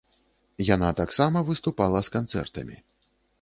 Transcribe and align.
Яна 0.75 0.89
таксама 1.01 1.43
выступала 1.51 2.01
з 2.09 2.15
канцэртамі. 2.17 2.81